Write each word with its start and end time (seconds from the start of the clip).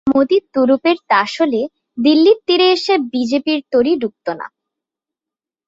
মোদি 0.11 0.37
তুরুপের 0.53 0.97
তাস 1.09 1.31
হলে 1.41 1.61
দিল্লির 1.97 2.39
তীরে 2.47 2.67
এসে 2.75 2.93
বিজেপির 3.13 3.59
তরি 3.71 3.93
ডুবত 4.01 4.27
না। 4.39 4.47